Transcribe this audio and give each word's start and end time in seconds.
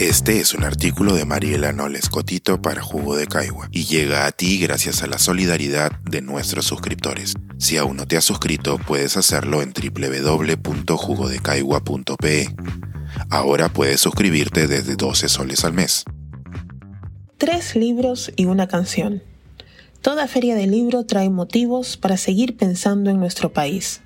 Este 0.00 0.40
es 0.40 0.54
un 0.54 0.64
artículo 0.64 1.12
de 1.12 1.24
Mariela 1.26 1.72
Noles 1.72 2.08
Cotito 2.08 2.62
para 2.62 2.80
Jugo 2.80 3.16
de 3.16 3.26
Caigua 3.26 3.68
y 3.70 3.84
llega 3.84 4.24
a 4.24 4.32
ti 4.32 4.58
gracias 4.58 5.02
a 5.02 5.06
la 5.06 5.18
solidaridad 5.18 5.92
de 6.10 6.22
nuestros 6.22 6.64
suscriptores. 6.64 7.34
Si 7.58 7.76
aún 7.76 7.98
no 7.98 8.06
te 8.06 8.16
has 8.16 8.24
suscrito, 8.24 8.78
puedes 8.78 9.18
hacerlo 9.18 9.60
en 9.60 9.74
www.jugodecaigua.pe. 9.74 12.48
Ahora 13.28 13.68
puedes 13.68 14.00
suscribirte 14.00 14.66
desde 14.66 14.96
12 14.96 15.28
soles 15.28 15.66
al 15.66 15.74
mes. 15.74 16.04
Tres 17.36 17.76
libros 17.76 18.32
y 18.36 18.46
una 18.46 18.68
canción. 18.68 19.22
Toda 20.00 20.28
feria 20.28 20.54
de 20.54 20.66
libro 20.66 21.04
trae 21.04 21.28
motivos 21.28 21.98
para 21.98 22.16
seguir 22.16 22.56
pensando 22.56 23.10
en 23.10 23.20
nuestro 23.20 23.52
país. 23.52 24.00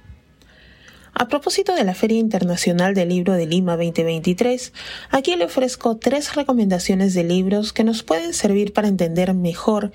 A 1.16 1.28
propósito 1.28 1.76
de 1.76 1.84
la 1.84 1.94
Feria 1.94 2.18
Internacional 2.18 2.92
del 2.92 3.10
Libro 3.10 3.34
de 3.34 3.46
Lima 3.46 3.76
2023, 3.76 4.72
aquí 5.10 5.36
le 5.36 5.44
ofrezco 5.44 5.96
tres 5.96 6.34
recomendaciones 6.34 7.14
de 7.14 7.22
libros 7.22 7.72
que 7.72 7.84
nos 7.84 8.02
pueden 8.02 8.34
servir 8.34 8.72
para 8.72 8.88
entender 8.88 9.32
mejor 9.32 9.92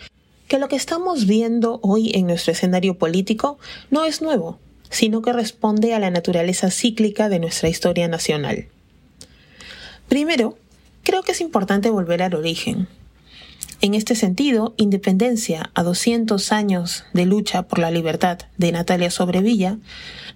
que 0.47 0.59
lo 0.59 0.69
que 0.69 0.77
estamos 0.77 1.27
viendo 1.27 1.81
hoy 1.83 2.11
en 2.15 2.25
nuestro 2.25 2.53
escenario 2.53 2.97
político 2.97 3.59
no 3.91 4.05
es 4.05 4.21
nuevo, 4.21 4.59
sino 4.89 5.21
que 5.21 5.33
responde 5.33 5.93
a 5.93 5.99
la 5.99 6.09
naturaleza 6.09 6.71
cíclica 6.71 7.27
de 7.27 7.39
nuestra 7.39 7.67
historia 7.67 8.07
nacional. 8.07 8.67
Primero, 10.07 10.57
creo 11.03 11.23
que 11.23 11.33
es 11.33 11.41
importante 11.41 11.89
volver 11.89 12.23
al 12.23 12.33
origen, 12.33 12.87
en 13.81 13.93
este 13.93 14.15
sentido, 14.15 14.73
Independencia 14.75 15.71
a 15.73 15.83
200 15.83 16.51
años 16.51 17.05
de 17.13 17.25
lucha 17.25 17.63
por 17.63 17.79
la 17.79 17.91
libertad 17.91 18.39
de 18.57 18.73
Natalia 18.73 19.09
Sobrevilla 19.09 19.77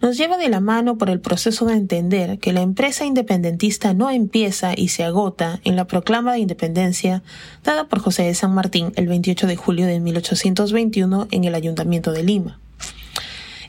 nos 0.02 0.18
lleva 0.18 0.38
de 0.38 0.48
la 0.48 0.62
mano 0.62 0.98
por 0.98 1.10
el 1.10 1.20
proceso 1.20 1.66
de 1.66 1.74
entender 1.74 2.40
que 2.40 2.54
la 2.54 2.62
empresa 2.62 3.06
independentista 3.06 3.94
no 3.94 4.10
empieza 4.10 4.74
y 4.78 4.88
se 4.88 5.04
agota 5.04 5.60
en 5.66 5.76
la 5.76 5.88
proclama 5.88 6.32
de 6.32 6.40
independencia 6.40 7.22
dada 7.66 7.90
por 7.90 8.00
José 8.00 8.24
de 8.24 8.34
San 8.34 8.54
Martín 8.54 8.94
el 8.96 9.08
28 9.08 9.46
de 9.46 9.58
julio 9.58 9.88
de 9.88 10.00
1821 10.00 11.28
en 11.32 11.44
el 11.44 11.56
Ayuntamiento 11.56 12.14
de 12.14 12.24
Lima. 12.24 12.60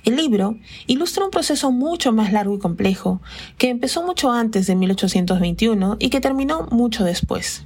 El 0.05 0.15
libro 0.15 0.57
ilustra 0.87 1.25
un 1.25 1.31
proceso 1.33 1.73
mucho 1.73 2.13
más 2.13 2.33
largo 2.33 2.55
y 2.55 2.59
complejo 2.61 3.21
que 3.59 3.71
empezó 3.71 4.07
mucho 4.07 4.31
antes 4.31 4.69
de 4.69 4.77
1821 4.77 5.97
y 5.99 6.11
que 6.11 6.21
terminó 6.21 6.69
mucho 6.71 7.03
después 7.03 7.65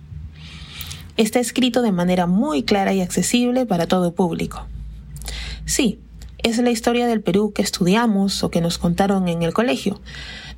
está 1.19 1.41
escrito 1.41 1.83
de 1.83 1.92
manera 1.92 2.27
muy 2.27 2.62
clara 2.62 2.94
y 2.94 3.00
accesible 3.00 3.66
para 3.66 3.86
todo 3.86 4.14
público. 4.14 4.66
Sí, 5.66 6.00
es 6.38 6.58
la 6.58 6.70
historia 6.70 7.06
del 7.06 7.20
Perú 7.20 7.52
que 7.52 7.62
estudiamos 7.62 8.44
o 8.44 8.50
que 8.50 8.61
nos 8.61 8.78
contaron 8.78 9.28
en 9.28 9.42
el 9.42 9.52
colegio, 9.52 10.00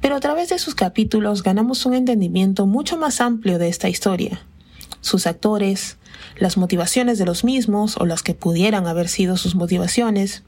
pero 0.00 0.14
a 0.14 0.20
través 0.20 0.50
de 0.50 0.58
sus 0.58 0.74
capítulos 0.74 1.42
ganamos 1.42 1.86
un 1.86 1.94
entendimiento 1.94 2.66
mucho 2.66 2.98
más 2.98 3.20
amplio 3.20 3.58
de 3.58 3.68
esta 3.68 3.88
historia, 3.88 4.42
sus 5.00 5.26
actores, 5.26 5.96
las 6.38 6.58
motivaciones 6.58 7.18
de 7.18 7.24
los 7.24 7.42
mismos 7.42 7.96
o 7.96 8.04
las 8.04 8.22
que 8.22 8.34
pudieran 8.34 8.86
haber 8.86 9.08
sido 9.08 9.38
sus 9.38 9.54
motivaciones, 9.54 10.42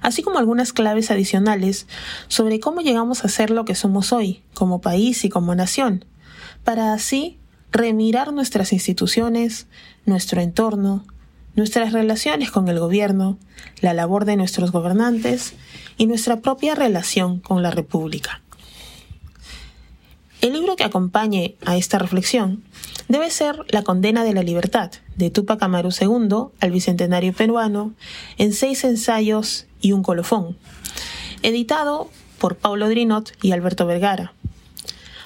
así 0.00 0.22
como 0.22 0.38
algunas 0.38 0.72
claves 0.72 1.10
adicionales 1.10 1.86
sobre 2.28 2.60
cómo 2.60 2.80
llegamos 2.80 3.24
a 3.24 3.28
ser 3.28 3.50
lo 3.50 3.66
que 3.66 3.74
somos 3.74 4.12
hoy, 4.12 4.42
como 4.54 4.80
país 4.80 5.24
y 5.26 5.28
como 5.28 5.54
nación, 5.54 6.06
para 6.64 6.94
así 6.94 7.38
remirar 7.72 8.32
nuestras 8.32 8.72
instituciones, 8.72 9.66
nuestro 10.04 10.40
entorno, 10.40 11.04
nuestras 11.54 11.92
relaciones 11.92 12.50
con 12.50 12.68
el 12.68 12.78
gobierno, 12.78 13.38
la 13.80 13.94
labor 13.94 14.24
de 14.24 14.36
nuestros 14.36 14.72
gobernantes 14.72 15.54
y 15.96 16.06
nuestra 16.06 16.40
propia 16.40 16.74
relación 16.74 17.40
con 17.40 17.62
la 17.62 17.70
República. 17.70 18.42
El 20.42 20.52
libro 20.52 20.76
que 20.76 20.84
acompañe 20.84 21.56
a 21.64 21.76
esta 21.76 21.98
reflexión 21.98 22.62
debe 23.08 23.30
ser 23.30 23.56
La 23.68 23.82
condena 23.82 24.22
de 24.22 24.34
la 24.34 24.42
libertad, 24.42 24.90
de 25.16 25.30
Tupac 25.30 25.62
Amaru 25.62 25.90
II 25.98 26.52
al 26.60 26.70
Bicentenario 26.70 27.32
peruano, 27.32 27.94
en 28.36 28.52
seis 28.52 28.84
ensayos 28.84 29.66
y 29.80 29.92
un 29.92 30.02
colofón, 30.02 30.56
editado 31.42 32.10
por 32.38 32.56
Paulo 32.56 32.88
Drinot 32.88 33.32
y 33.42 33.52
Alberto 33.52 33.86
Vergara. 33.86 34.34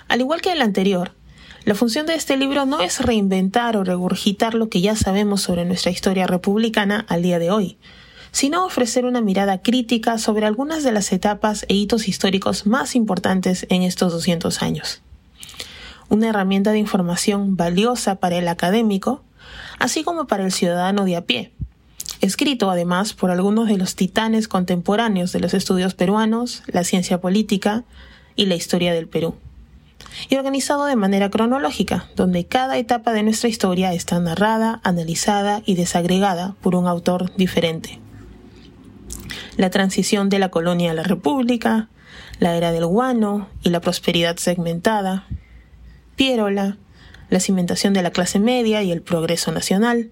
Al 0.09 0.21
igual 0.21 0.41
que 0.41 0.53
el 0.53 0.63
anterior, 0.63 1.13
la 1.65 1.75
función 1.75 2.07
de 2.07 2.15
este 2.15 2.39
libro 2.39 2.65
no 2.65 2.81
es 2.81 3.01
reinventar 3.01 3.77
o 3.77 3.85
regurgitar 3.85 4.55
lo 4.55 4.71
que 4.71 4.81
ya 4.81 4.97
sabemos 4.97 5.43
sobre 5.43 5.67
nuestra 5.67 5.91
historia 5.91 6.27
republicana 6.27 7.05
al 7.07 7.23
día 7.23 7.39
de 7.39 7.51
hoy, 7.51 7.77
sino 8.33 8.65
ofrecer 8.65 9.05
una 9.05 9.21
mirada 9.21 9.61
crítica 9.61 10.17
sobre 10.17 10.47
algunas 10.47 10.85
de 10.85 10.93
las 10.93 11.13
etapas 11.13 11.67
e 11.69 11.75
hitos 11.75 12.09
históricos 12.09 12.67
más 12.67 12.95
importantes 12.95 13.67
en 13.69 13.83
estos 13.83 14.11
200 14.13 14.63
años. 14.63 15.03
Una 16.09 16.31
herramienta 16.31 16.73
de 16.73 16.79
información 16.79 17.57
valiosa 17.57 18.17
para 18.17 18.37
el 18.37 18.49
académico, 18.49 19.23
así 19.79 20.03
como 20.03 20.27
para 20.27 20.45
el 20.45 20.53
ciudadano 20.53 21.05
de 21.05 21.17
a 21.17 21.27
pie, 21.27 21.53
escrito 22.23 22.71
además 22.71 23.13
por 23.13 23.31
algunos 23.31 23.69
de 23.69 23.77
los 23.77 23.97
titanes 23.97 24.49
contemporáneos 24.49 25.31
de 25.33 25.41
los 25.41 25.53
estudios 25.53 25.93
peruanos, 25.93 26.63
la 26.69 26.85
ciencia 26.85 27.21
política 27.21 27.85
y 28.35 28.47
la 28.47 28.55
historia 28.55 28.95
del 28.95 29.09
Perú 29.09 29.35
y 30.29 30.37
organizado 30.37 30.87
de 30.87 30.97
manera 30.97 31.31
cronológica, 31.31 32.09
donde 32.17 32.47
cada 32.47 32.79
etapa 32.79 33.13
de 33.13 33.23
nuestra 33.23 33.49
historia 33.49 33.93
está 33.93 34.19
narrada, 34.21 34.81
analizada 34.83 35.63
y 35.67 35.75
desagregada 35.75 36.55
por 36.61 36.75
un 36.75 36.87
autor 36.87 37.35
diferente. 37.37 37.99
La 39.57 39.71
transición 39.71 40.29
de 40.29 40.39
la 40.39 40.51
colonia 40.51 40.93
a 40.93 40.95
la 40.95 41.03
república, 41.03 41.89
la 42.39 42.57
era 42.57 42.73
del 42.73 42.87
guano 42.87 43.49
y 43.63 43.71
la 43.71 43.81
prosperidad 43.81 44.37
segmentada, 44.37 45.27
Pierola, 46.17 46.77
la 47.29 47.41
cimentación 47.41 47.95
de 47.95 48.03
la 48.03 48.11
clase 48.11 48.39
media 48.39 48.83
y 48.83 48.93
el 48.93 49.03
progreso 49.03 49.53
nacional, 49.53 50.11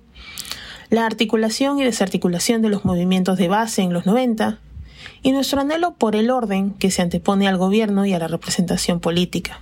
la 0.91 1.05
articulación 1.05 1.79
y 1.79 1.85
desarticulación 1.85 2.63
de 2.63 2.71
los 2.71 2.85
movimientos 2.85 3.37
de 3.39 3.49
base 3.49 3.83
en 3.83 3.93
los 3.93 4.07
90, 4.07 4.59
y 5.23 5.33
nuestro 5.33 5.61
anhelo 5.61 5.95
por 5.95 6.17
el 6.17 6.31
orden 6.31 6.71
que 6.73 6.91
se 6.91 7.03
antepone 7.03 7.49
al 7.49 7.57
gobierno 7.57 8.07
y 8.07 8.13
a 8.13 8.19
la 8.19 8.29
representación 8.29 9.01
política. 9.01 9.61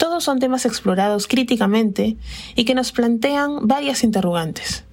Todos 0.00 0.24
son 0.24 0.38
temas 0.38 0.64
explorados 0.64 1.26
críticamente 1.26 2.16
y 2.54 2.64
que 2.64 2.74
nos 2.74 2.90
plantean 2.90 3.68
varias 3.68 4.02
interrogantes. 4.02 4.84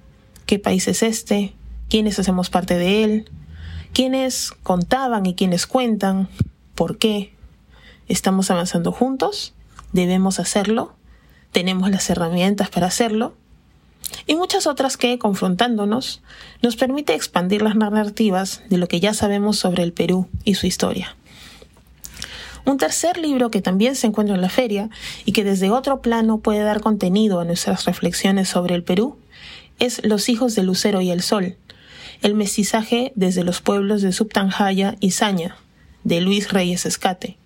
¿Qué 0.44 0.58
país 0.58 0.86
es 0.86 1.02
este? 1.02 1.54
¿Quiénes 1.88 2.18
hacemos 2.18 2.50
parte 2.50 2.76
de 2.76 3.04
él? 3.04 3.30
¿Quiénes 3.94 4.52
contaban 4.62 5.24
y 5.24 5.34
quiénes 5.34 5.66
cuentan? 5.66 6.28
¿Por 6.74 6.98
qué? 6.98 7.32
¿Estamos 8.06 8.50
avanzando 8.50 8.92
juntos? 8.92 9.54
¿Debemos 9.94 10.40
hacerlo? 10.40 10.92
¿Tenemos 11.52 11.90
las 11.90 12.10
herramientas 12.10 12.68
para 12.68 12.88
hacerlo? 12.88 13.34
Y 14.26 14.34
muchas 14.34 14.66
otras 14.66 14.98
que, 14.98 15.18
confrontándonos, 15.18 16.20
nos 16.60 16.76
permite 16.76 17.14
expandir 17.14 17.62
las 17.62 17.76
narrativas 17.76 18.60
de 18.68 18.76
lo 18.76 18.88
que 18.88 19.00
ya 19.00 19.14
sabemos 19.14 19.58
sobre 19.58 19.84
el 19.84 19.94
Perú 19.94 20.28
y 20.44 20.56
su 20.56 20.66
historia. 20.66 21.16
Un 22.64 22.78
tercer 22.78 23.18
libro 23.18 23.50
que 23.50 23.62
también 23.62 23.94
se 23.96 24.06
encuentra 24.06 24.34
en 24.34 24.42
la 24.42 24.48
feria 24.48 24.90
y 25.24 25.32
que 25.32 25.44
desde 25.44 25.70
otro 25.70 26.00
plano 26.02 26.38
puede 26.38 26.60
dar 26.60 26.80
contenido 26.80 27.40
a 27.40 27.44
nuestras 27.44 27.84
reflexiones 27.84 28.48
sobre 28.48 28.74
el 28.74 28.82
Perú 28.82 29.16
es 29.78 30.04
Los 30.04 30.28
hijos 30.28 30.54
del 30.54 30.66
Lucero 30.66 31.00
y 31.00 31.10
el 31.10 31.22
Sol, 31.22 31.56
el 32.22 32.34
mestizaje 32.34 33.12
desde 33.14 33.44
los 33.44 33.60
pueblos 33.60 34.02
de 34.02 34.12
Subtanjaya 34.12 34.96
y 35.00 35.12
Saña, 35.12 35.56
de 36.04 36.20
Luis 36.20 36.52
Reyes 36.52 36.84
Escate. 36.84 37.36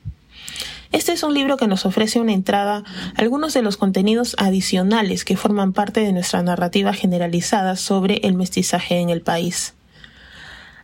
Este 0.93 1.13
es 1.13 1.23
un 1.23 1.33
libro 1.33 1.57
que 1.57 1.69
nos 1.69 1.87
ofrece 1.87 2.21
una 2.21 2.35
entrada 2.35 2.85
a 3.17 3.21
algunos 3.21 3.55
de 3.55 3.63
los 3.63 3.79
contenidos 3.79 4.37
adicionales 4.39 5.25
que 5.25 5.39
forman 5.39 5.73
parte 5.73 6.01
de 6.01 6.13
nuestra 6.13 6.43
narrativa 6.43 6.93
generalizada 6.93 7.77
sobre 7.77 8.17
el 8.25 8.35
mestizaje 8.35 8.99
en 8.99 9.09
el 9.09 9.23
país. 9.23 9.75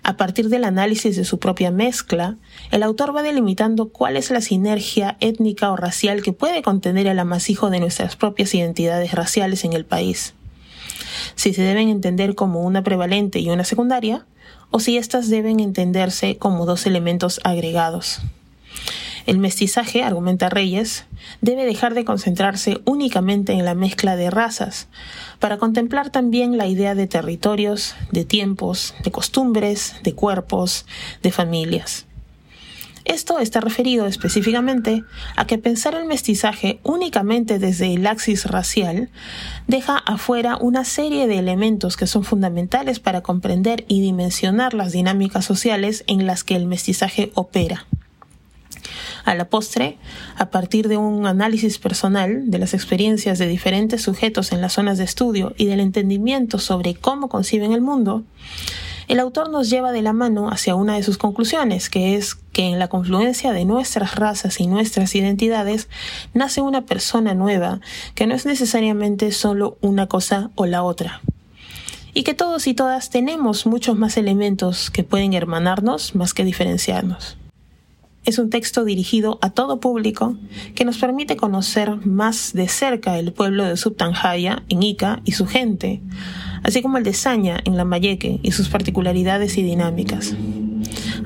A 0.09 0.17
partir 0.17 0.49
del 0.49 0.65
análisis 0.65 1.17
de 1.17 1.27
su 1.27 1.39
propia 1.39 1.71
mezcla, 1.71 2.39
el 2.71 2.83
autor 2.83 3.15
va 3.15 3.23
delimitando 3.23 3.91
cuál 3.91 4.17
es 4.17 4.31
la 4.31 4.41
sinergia 4.41 5.19
étnica 5.21 5.71
o 5.71 5.77
racial 5.77 6.23
que 6.23 6.33
puede 6.33 6.63
contener 6.63 7.07
el 7.07 7.19
amasijo 7.19 7.69
de 7.69 7.79
nuestras 7.79 8.17
propias 8.17 8.55
identidades 8.55 9.13
raciales 9.13 9.65
en 9.65 9.75
el 9.75 9.85
país. 9.85 10.33
Si 11.35 11.53
se 11.53 11.61
deben 11.61 11.91
entender 11.91 12.35
como 12.35 12.63
una 12.63 12.83
prevalente 12.83 13.41
y 13.41 13.51
una 13.51 13.65
secundaria, 13.65 14.25
o 14.71 14.81
si 14.81 14.97
éstas 14.97 15.29
deben 15.29 15.61
entenderse 15.61 16.39
como 16.39 16.65
dos 16.65 16.87
elementos 16.87 17.39
agregados. 17.45 18.23
El 19.29 19.41
mestizaje, 19.41 20.03
argumenta 20.03 20.49
Reyes, 20.49 21.05
debe 21.43 21.67
dejar 21.67 21.93
de 21.93 22.07
concentrarse 22.07 22.81
únicamente 22.87 23.53
en 23.53 23.67
la 23.67 23.75
mezcla 23.75 24.17
de 24.17 24.31
razas, 24.31 24.89
para 25.39 25.59
contemplar 25.59 26.09
también 26.09 26.57
la 26.57 26.67
idea 26.67 26.95
de 26.95 27.07
territorios, 27.07 27.95
de 28.11 28.25
tiempos, 28.25 28.95
de 29.05 29.11
costumbres, 29.11 29.97
de 30.03 30.15
cuerpos, 30.15 30.87
de 31.23 31.31
familias. 31.31 32.07
Esto 33.05 33.39
está 33.39 33.61
referido 33.61 34.07
específicamente 34.07 35.05
a 35.37 35.47
que 35.47 35.59
pensar 35.59 35.95
el 35.95 36.07
mestizaje 36.07 36.81
únicamente 36.83 37.59
desde 37.59 37.93
el 37.93 38.07
axis 38.07 38.47
racial 38.47 39.11
deja 39.67 39.99
afuera 39.99 40.57
una 40.59 40.85
serie 40.85 41.27
de 41.27 41.39
elementos 41.39 41.99
que 41.99 42.07
son 42.07 42.25
fundamentales 42.25 42.99
para 42.99 43.21
comprender 43.21 43.85
y 43.89 44.01
dimensionar 44.01 44.73
las 44.73 44.93
dinámicas 44.93 45.45
sociales 45.45 46.03
en 46.07 46.27
las 46.27 46.45
que 46.45 46.57
el 46.57 46.65
mestizaje 46.65 47.31
opera. 47.35 47.85
A 49.29 49.35
la 49.35 49.51
postre, 49.51 49.99
a 50.37 50.49
partir 50.49 50.89
de 50.89 50.97
un 50.97 51.27
análisis 51.27 51.77
personal 51.77 52.51
de 52.51 52.59
las 52.59 52.73
experiencias 52.73 53.39
de 53.39 53.47
diferentes 53.47 54.01
sujetos 54.01 54.53
en 54.53 54.63
las 54.63 54.73
zonas 54.73 54.97
de 54.97 55.05
estudio 55.05 55.53
y 55.59 55.67
del 55.67 55.81
entendimiento 55.81 56.59
sobre 56.59 56.95
cómo 56.95 57.29
conciben 57.29 57.75
el 57.75 57.83
mundo, 57.83 58.25
el 59.07 59.21
autor 59.21 59.51
nos 59.51 59.69
lleva 59.69 59.93
de 59.93 60.01
la 60.01 60.15
mano 60.15 60.49
hacia 60.49 60.75
una 60.75 60.95
de 60.95 61.03
sus 61.03 61.19
conclusiones, 61.19 61.91
que 61.91 62.15
es 62.15 62.37
que 62.37 62.71
en 62.71 62.79
la 62.79 62.89
confluencia 62.89 63.53
de 63.53 63.67
nuestras 63.67 64.15
razas 64.15 64.61
y 64.61 64.67
nuestras 64.67 65.15
identidades 65.15 65.91
nace 66.33 66.63
una 66.63 66.87
persona 66.87 67.35
nueva, 67.35 67.83
que 68.15 68.27
no 68.27 68.35
es 68.35 68.47
necesariamente 68.47 69.31
solo 69.33 69.77
una 69.83 70.07
cosa 70.07 70.51
o 70.55 70.65
la 70.65 70.83
otra. 70.83 71.21
Y 72.15 72.23
que 72.23 72.33
todos 72.33 72.67
y 72.67 72.73
todas 72.73 73.11
tenemos 73.11 73.67
muchos 73.67 73.99
más 73.99 74.17
elementos 74.17 74.91
que 74.91 75.05
pueden 75.05 75.35
hermanarnos 75.35 76.15
más 76.15 76.33
que 76.33 76.45
diferenciarnos. 76.45 77.37
Es 78.25 78.39
un 78.39 78.51
texto 78.51 78.85
dirigido 78.85 79.39
a 79.41 79.51
todo 79.51 79.81
público 79.81 80.37
que 80.75 80.85
nos 80.85 80.99
permite 80.99 81.37
conocer 81.37 82.05
más 82.07 82.53
de 82.53 82.69
cerca 82.69 83.19
el 83.19 83.33
pueblo 83.33 83.65
de 83.65 83.77
Subtanjaya 83.77 84.63
en 84.69 84.83
Ica 84.83 85.21
y 85.25 85.33
su 85.33 85.47
gente, 85.47 86.03
así 86.63 86.83
como 86.83 86.99
el 86.99 87.05
de 87.05 87.15
Saña 87.15 87.59
en 87.65 87.77
Lambayeque 87.77 88.41
y 88.43 88.53
sus 88.53 88.69
particularidades 88.69 89.57
y 89.57 89.63
dinámicas. 89.63 90.35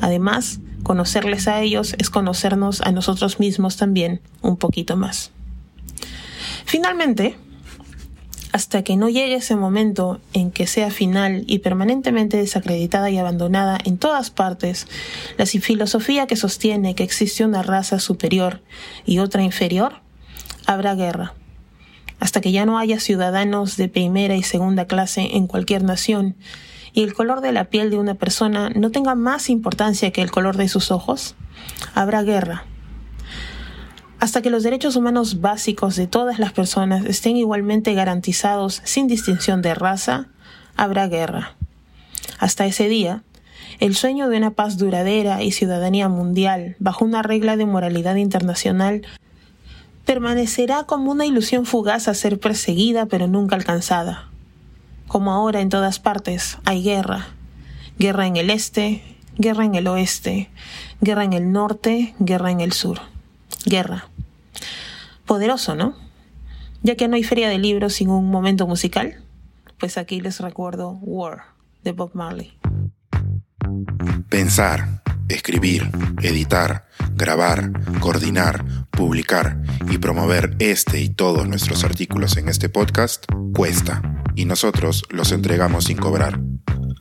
Además, 0.00 0.61
conocerles 0.83 1.49
a 1.49 1.61
ellos 1.61 1.94
es 1.99 2.11
conocernos 2.11 2.81
a 2.83 2.93
nosotros 2.93 3.41
mismos 3.41 3.77
también 3.77 4.21
un 4.41 4.56
poquito 4.56 4.97
más. 4.97 5.33
Finalmente, 6.65 7.37
hasta 8.52 8.82
que 8.82 8.96
no 8.96 9.08
llegue 9.08 9.34
ese 9.34 9.56
momento 9.56 10.20
en 10.34 10.50
que 10.50 10.66
sea 10.66 10.90
final 10.90 11.44
y 11.46 11.60
permanentemente 11.60 12.37
desacreditada 12.37 13.10
y 13.10 13.19
abandonada 13.19 13.78
en 13.84 13.99
todas 13.99 14.31
partes, 14.31 14.87
la 15.38 15.46
filosofía 15.46 16.26
que 16.26 16.37
sostiene 16.37 16.94
que 16.94 17.02
existe 17.02 17.44
una 17.44 17.62
raza 17.62 17.99
superior 17.99 18.60
y 19.06 19.19
otra 19.19 19.43
inferior, 19.43 19.94
habrá 20.66 20.94
guerra 20.94 21.34
hasta 22.20 22.40
que 22.40 22.52
ya 22.52 22.64
no 22.66 22.78
haya 22.78 23.00
ciudadanos 23.00 23.76
de 23.76 23.88
primera 23.88 24.37
y 24.37 24.44
segunda 24.44 24.84
clase 24.87 25.31
en 25.37 25.48
cualquier 25.48 25.82
nación 25.82 26.37
y 26.93 27.02
el 27.02 27.14
color 27.14 27.40
de 27.40 27.50
la 27.50 27.64
piel 27.64 27.90
de 27.90 27.98
una 27.98 28.14
persona 28.14 28.70
no 28.70 28.90
tenga 28.90 29.16
más 29.16 29.50
importancia 29.50 30.12
que 30.12 30.22
el 30.22 30.31
color 30.31 30.56
de 30.56 30.69
sus 30.69 30.93
ojos, 30.93 31.34
habrá 31.94 32.22
guerra. 32.22 32.64
Hasta 34.22 34.40
que 34.40 34.50
los 34.50 34.62
derechos 34.62 34.94
humanos 34.94 35.40
básicos 35.40 35.96
de 35.96 36.06
todas 36.06 36.38
las 36.38 36.52
personas 36.52 37.04
estén 37.06 37.36
igualmente 37.36 37.92
garantizados 37.92 38.80
sin 38.84 39.08
distinción 39.08 39.62
de 39.62 39.74
raza, 39.74 40.28
habrá 40.76 41.08
guerra. 41.08 41.56
Hasta 42.38 42.64
ese 42.64 42.88
día, 42.88 43.24
el 43.80 43.96
sueño 43.96 44.28
de 44.28 44.36
una 44.36 44.52
paz 44.52 44.78
duradera 44.78 45.42
y 45.42 45.50
ciudadanía 45.50 46.08
mundial 46.08 46.76
bajo 46.78 47.04
una 47.04 47.24
regla 47.24 47.56
de 47.56 47.66
moralidad 47.66 48.14
internacional 48.14 49.02
permanecerá 50.04 50.84
como 50.84 51.10
una 51.10 51.26
ilusión 51.26 51.66
fugaz 51.66 52.06
a 52.06 52.14
ser 52.14 52.38
perseguida 52.38 53.06
pero 53.06 53.26
nunca 53.26 53.56
alcanzada. 53.56 54.28
Como 55.08 55.32
ahora 55.32 55.62
en 55.62 55.69
todas 55.69 55.98
partes 55.98 56.58
hay 56.64 56.84
guerra. 56.84 57.26
Guerra 57.98 58.28
en 58.28 58.36
el 58.36 58.50
este, 58.50 59.02
guerra 59.36 59.64
en 59.64 59.74
el 59.74 59.88
oeste, 59.88 60.48
guerra 61.00 61.24
en 61.24 61.32
el 61.32 61.50
norte, 61.50 62.14
guerra 62.20 62.52
en 62.52 62.60
el 62.60 62.72
sur. 62.72 63.00
Guerra. 63.64 64.08
Poderoso, 65.32 65.75
¿no? 65.75 65.96
Ya 66.82 66.94
que 66.94 67.08
no 67.08 67.17
hay 67.17 67.23
feria 67.23 67.49
de 67.49 67.56
libros 67.56 67.94
sin 67.94 68.11
un 68.11 68.31
momento 68.31 68.67
musical, 68.67 69.23
pues 69.79 69.96
aquí 69.96 70.20
les 70.20 70.40
recuerdo 70.40 70.99
War 71.00 71.44
de 71.82 71.93
Bob 71.93 72.11
Marley. 72.12 72.58
Pensar, 74.29 75.02
escribir, 75.31 75.90
editar, 76.20 76.87
grabar, 77.14 77.73
coordinar, 78.00 78.62
publicar 78.90 79.62
y 79.90 79.96
promover 79.96 80.55
este 80.58 81.00
y 81.00 81.08
todos 81.08 81.49
nuestros 81.49 81.82
artículos 81.82 82.37
en 82.37 82.50
este 82.50 82.69
podcast 82.69 83.25
cuesta 83.55 84.02
y 84.34 84.44
nosotros 84.44 85.02
los 85.08 85.32
entregamos 85.32 85.84
sin 85.84 85.96
cobrar. 85.96 86.38